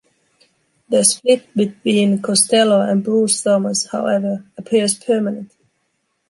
[0.89, 5.53] The split between Costello and Bruce Thomas, however, appears permanent.